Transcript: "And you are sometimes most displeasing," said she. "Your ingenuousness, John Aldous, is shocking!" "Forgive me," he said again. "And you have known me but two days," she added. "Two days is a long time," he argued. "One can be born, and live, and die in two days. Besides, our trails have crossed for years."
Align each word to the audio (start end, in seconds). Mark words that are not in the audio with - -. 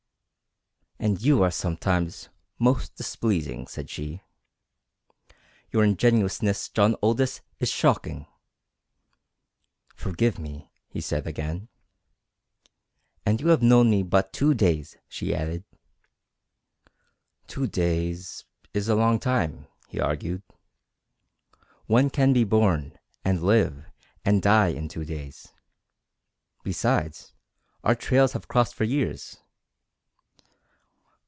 "And 1.03 1.19
you 1.19 1.41
are 1.41 1.49
sometimes 1.49 2.29
most 2.59 2.93
displeasing," 2.93 3.65
said 3.65 3.89
she. 3.89 4.21
"Your 5.71 5.83
ingenuousness, 5.83 6.69
John 6.69 6.95
Aldous, 7.01 7.41
is 7.57 7.69
shocking!" 7.71 8.27
"Forgive 9.95 10.37
me," 10.37 10.69
he 10.89 11.01
said 11.01 11.25
again. 11.25 11.69
"And 13.25 13.41
you 13.41 13.47
have 13.47 13.63
known 13.63 13.89
me 13.89 14.03
but 14.03 14.31
two 14.31 14.53
days," 14.53 14.95
she 15.07 15.33
added. 15.33 15.63
"Two 17.47 17.65
days 17.65 18.45
is 18.71 18.87
a 18.87 18.93
long 18.93 19.19
time," 19.19 19.65
he 19.87 19.99
argued. 19.99 20.43
"One 21.87 22.11
can 22.11 22.31
be 22.31 22.43
born, 22.43 22.95
and 23.25 23.41
live, 23.41 23.87
and 24.23 24.39
die 24.39 24.67
in 24.67 24.87
two 24.87 25.03
days. 25.05 25.47
Besides, 26.61 27.33
our 27.83 27.95
trails 27.95 28.33
have 28.33 28.47
crossed 28.47 28.75
for 28.75 28.83
years." 28.83 29.39